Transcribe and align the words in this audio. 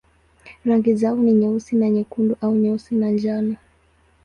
Rangi 0.65 0.95
zao 0.95 1.15
ni 1.15 1.33
nyeusi 1.33 1.75
na 1.75 1.89
nyekundu 1.89 2.35
au 2.41 2.55
nyeusi 2.55 2.95
na 2.95 3.09
njano. 3.11 3.55